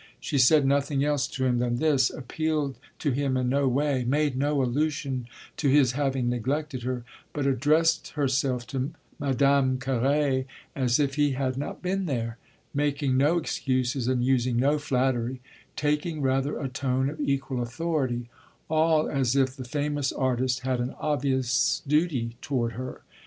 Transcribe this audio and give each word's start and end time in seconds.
She 0.19 0.39
said 0.39 0.65
nothing 0.65 1.03
else 1.05 1.27
to 1.27 1.45
him 1.45 1.59
than 1.59 1.75
this, 1.75 2.09
appealed 2.09 2.79
to 2.97 3.11
him 3.11 3.37
in 3.37 3.49
no 3.49 3.67
way, 3.67 4.03
made 4.03 4.35
no 4.35 4.63
allusion 4.63 5.27
to 5.57 5.69
his 5.69 5.91
having 5.91 6.27
neglected 6.27 6.81
her, 6.81 7.03
but 7.33 7.45
addressed 7.45 8.07
herself 8.13 8.65
to 8.73 8.93
Madame 9.19 9.77
Carré 9.77 10.45
as 10.75 10.99
if 10.99 11.17
he 11.17 11.33
had 11.33 11.55
not 11.55 11.83
been 11.83 12.07
there; 12.07 12.39
making 12.73 13.15
no 13.15 13.37
excuses 13.37 14.07
and 14.07 14.25
using 14.25 14.57
no 14.57 14.79
flattery; 14.79 15.39
taking 15.75 16.23
rather 16.23 16.57
a 16.59 16.67
tone 16.67 17.07
of 17.07 17.21
equal 17.21 17.61
authority 17.61 18.27
all 18.69 19.07
as 19.07 19.35
if 19.35 19.55
the 19.55 19.63
famous 19.63 20.11
artist 20.11 20.61
had 20.61 20.79
an 20.79 20.95
obvious 20.99 21.83
duty 21.87 22.35
toward 22.41 22.71
her. 22.71 23.01